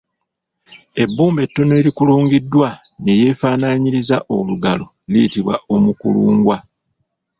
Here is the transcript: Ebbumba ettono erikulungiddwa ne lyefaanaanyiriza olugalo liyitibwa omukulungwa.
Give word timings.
Ebbumba 1.03 1.39
ettono 1.45 1.73
erikulungiddwa 1.81 2.69
ne 3.03 3.11
lyefaanaanyiriza 3.19 4.17
olugalo 4.37 4.85
liyitibwa 5.11 5.55
omukulungwa. 5.75 6.55